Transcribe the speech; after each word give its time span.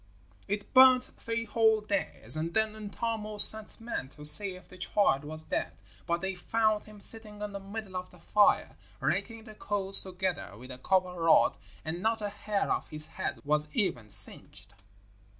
It 0.47 0.73
burned 0.73 1.03
three 1.03 1.45
whole 1.45 1.79
days, 1.79 2.35
and 2.35 2.55
then 2.55 2.73
Untamo 2.75 3.37
sent 3.39 3.79
men 3.79 4.09
to 4.09 4.25
see 4.25 4.55
if 4.55 4.67
the 4.67 4.79
child 4.79 5.23
was 5.23 5.43
dead; 5.43 5.77
but 6.07 6.21
they 6.21 6.33
found 6.33 6.85
him 6.85 6.99
sitting 6.99 7.39
in 7.39 7.51
the 7.53 7.59
middle 7.59 7.95
of 7.95 8.09
the 8.09 8.17
fire 8.19 8.75
raking 8.99 9.43
the 9.43 9.53
coals 9.53 10.01
together 10.01 10.57
with 10.57 10.71
a 10.71 10.79
copper 10.79 11.21
rod, 11.21 11.55
and 11.85 12.01
not 12.01 12.19
a 12.19 12.29
hair 12.29 12.71
of 12.71 12.87
his 12.87 13.05
head 13.05 13.41
was 13.45 13.67
even 13.75 14.09
singed. 14.09 14.73